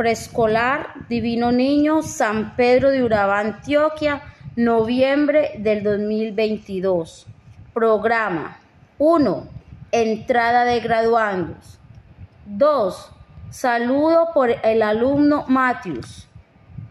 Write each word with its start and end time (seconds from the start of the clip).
Preescolar 0.00 0.94
Divino 1.10 1.52
Niño 1.52 2.00
San 2.00 2.56
Pedro 2.56 2.90
de 2.90 3.02
Urabá, 3.02 3.40
Antioquia, 3.40 4.22
noviembre 4.56 5.50
del 5.58 5.82
2022. 5.82 7.26
Programa 7.74 8.56
1. 8.96 9.46
Entrada 9.92 10.64
de 10.64 10.80
graduandos. 10.80 11.78
2. 12.46 13.12
Saludo 13.50 14.30
por 14.32 14.48
el 14.48 14.80
alumno 14.80 15.44
Matius. 15.48 16.26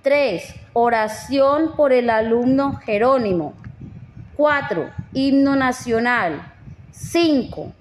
3. 0.04 0.54
Oración 0.74 1.76
por 1.76 1.92
el 1.92 2.12
alumno 2.12 2.76
Jerónimo. 2.76 3.56
4. 4.38 4.88
Himno 5.14 5.56
nacional. 5.56 6.54
5. 6.92 7.74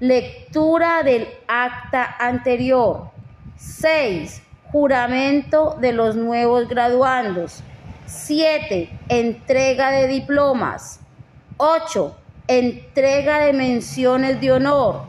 Lectura 0.00 1.02
del 1.02 1.26
acta 1.48 2.16
anterior. 2.18 3.08
6. 3.56 4.42
Juramento 4.78 5.78
de 5.80 5.94
los 5.94 6.16
nuevos 6.16 6.68
graduandos. 6.68 7.62
7. 8.04 8.90
Entrega 9.08 9.90
de 9.90 10.06
diplomas. 10.06 11.00
8. 11.56 12.14
Entrega 12.46 13.38
de 13.38 13.54
menciones 13.54 14.38
de 14.38 14.52
honor. 14.52 15.04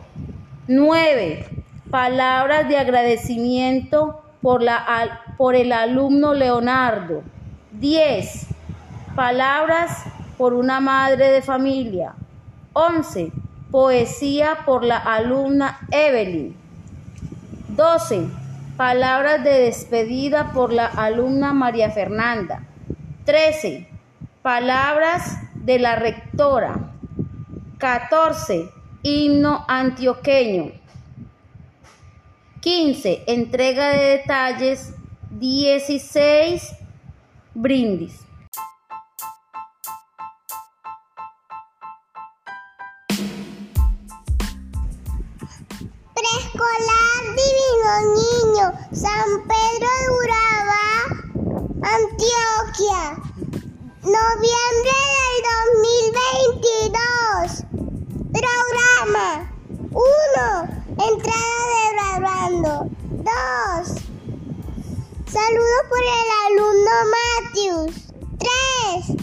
9. 0.69 1.45
Palabras 1.91 2.69
de 2.69 2.77
agradecimiento 2.77 4.21
por, 4.41 4.63
la, 4.63 5.25
por 5.37 5.53
el 5.53 5.73
alumno 5.73 6.33
Leonardo. 6.33 7.23
10. 7.73 8.47
Palabras 9.17 10.05
por 10.37 10.53
una 10.53 10.79
madre 10.79 11.29
de 11.29 11.41
familia. 11.41 12.13
11. 12.71 13.33
Poesía 13.69 14.59
por 14.65 14.85
la 14.85 14.95
alumna 14.95 15.81
Evelyn. 15.91 16.55
12. 17.67 18.46
Palabras 18.77 19.43
de 19.43 19.61
despedida 19.61 20.51
por 20.53 20.71
la 20.71 20.85
alumna 20.85 21.51
María 21.51 21.89
Fernanda. 21.89 22.61
13. 23.25 23.89
Palabras 24.43 25.39
de 25.55 25.79
la 25.79 25.95
rectora. 25.95 26.91
14. 27.79 28.69
Himno 29.01 29.65
antioqueño. 29.67 30.73
15. 32.61 33.23
Entrega 33.25 33.89
de 33.93 34.17
detalles. 34.17 34.93
16. 35.31 36.75
Brindis. 37.55 38.26
Preescolar 46.37 47.23
Divino 47.35 47.91
Niño, 48.13 48.65
San 48.93 49.29
Pedro 49.47 49.89
de 49.97 50.07
Urabá, 50.21 50.91
Antioquia, 51.81 53.03
noviembre 54.03 54.97
del 55.17 55.35
2022. 56.93 57.65
Programa 58.33 59.27
1. 59.93 60.05
Entrada 61.09 61.61
de 61.73 61.81
graduando. 61.93 62.73
2. 63.09 63.25
Saludo 65.25 65.77
por 65.89 66.03
el 66.03 66.29
alumno 66.45 66.95
Matthews. 67.15 67.93
3. 68.37 69.17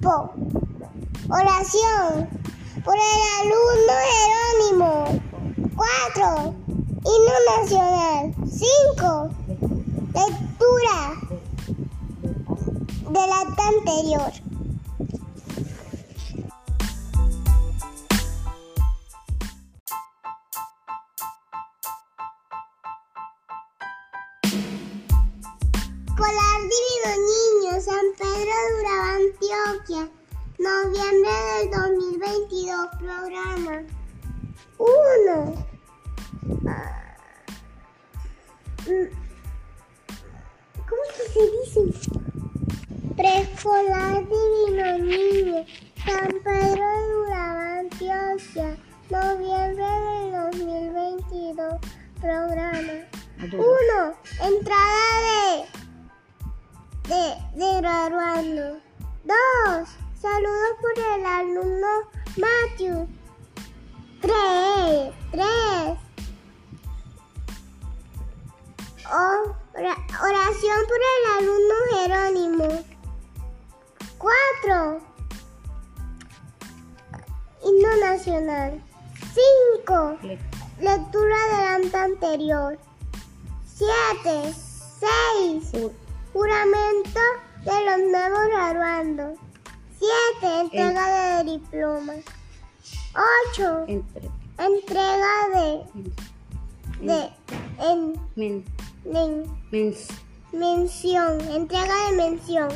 Po. 0.00 0.16
Oración 1.30 2.41
por 2.84 2.96
el 2.96 3.22
alumno 3.40 3.94
Jerónimo. 4.12 4.90
4. 5.76 6.54
Himno 7.04 7.36
nacional. 7.56 8.34
5. 8.48 9.30
Lectura 10.14 10.98
del 13.10 13.32
acta 13.32 13.64
anterior. 13.68 14.32
Escolar 26.08 26.60
Divino 26.62 27.10
Niño, 27.30 27.80
San 27.80 28.06
Pedro 28.18 28.54
de 28.62 28.70
Urabá, 28.80 29.10
Antioquia, 29.16 30.02
noviembre 30.62 31.30
del 31.58 31.70
2022, 31.70 32.88
programa 32.98 33.82
1. 34.78 35.66
¿Cómo 40.88 41.02
es 41.08 41.12
que 41.16 41.24
se 41.32 41.42
dice? 41.50 41.82
Preescolar 43.16 44.24
Divino 44.28 44.98
Niño, 44.98 45.66
San 46.06 46.30
Pedro 46.44 46.84
de 46.84 47.16
Urabá, 47.16 47.78
Antioquia, 47.80 48.76
noviembre 49.10 49.84
del 49.84 50.26
2022, 50.52 51.80
programa 52.20 52.96
1. 53.40 54.14
Entrada 54.42 55.10
de, 55.26 55.50
de, 57.08 57.22
de 57.56 57.80
graduando. 57.80 58.80
2. 59.24 60.01
Saludos 60.22 60.76
por 60.80 60.96
el 60.96 61.26
alumno 61.26 61.88
Matthew. 62.36 63.08
3. 64.20 65.12
3. 65.32 65.42
oración 70.22 70.78
por 70.86 71.00
el 71.10 71.24
alumno 71.38 71.74
Jerónimo. 71.90 72.68
4. 74.18 75.00
Himno 77.64 77.96
nacional. 77.96 78.80
5. 79.74 80.18
Lectura 80.78 81.36
del 81.48 81.84
acta 81.84 82.04
anterior. 82.04 82.78
7. 83.74 84.54
6. 85.72 85.90
Juramento 86.32 87.20
de 87.64 87.84
los 87.86 87.98
nuevos 88.08 88.46
graduandos. 88.46 89.41
7. 90.42 90.60
Entrega 90.72 91.42
de 91.44 91.52
diplomas. 91.52 92.16
8. 93.54 93.86
Entrega 94.58 95.34
de. 95.54 95.84
de. 97.00 97.30
En, 97.78 98.12
Men- 98.36 98.64
men- 99.04 99.44
mens- 99.70 100.08
mención. 100.52 101.40
Entrega 101.42 101.94
de 102.10 102.16
mención. 102.16 102.68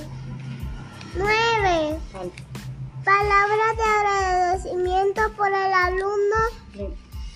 9. 1.16 1.98
al- 2.14 2.32
Palabras 3.04 3.76
de 3.76 3.82
agradecimiento 3.84 5.32
por 5.36 5.48
el 5.48 5.72
alumno 5.72 6.40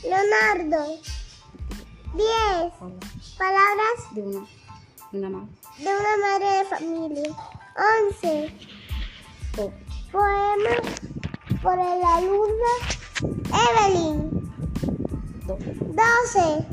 Leonardo. 0.03 0.99
10. 2.15 2.73
Palabras 3.39 4.15
de 4.15 4.23
una, 4.23 4.47
una 5.13 5.31
más. 5.31 5.49
de 5.79 5.85
una 5.87 6.17
madre 6.27 6.59
de 6.59 6.65
familia. 6.65 7.37
11. 8.11 8.53
Po- 9.57 9.73
Poema 10.13 10.77
por 11.63 11.75
el 11.75 12.03
alumno 12.03 12.73
Evelyn. 13.69 14.31
do- 15.47 15.59
12. 15.59 16.67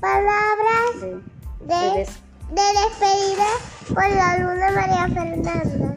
Palabras 0.00 1.00
de- 1.00 1.06
de, 1.66 1.74
de 1.74 1.98
des- 1.98 2.20
de 2.50 2.66
despedida 2.80 3.48
por 3.94 4.08
la 4.08 4.32
alumna 4.32 4.70
María 4.72 5.08
Fernanda. 5.08 5.96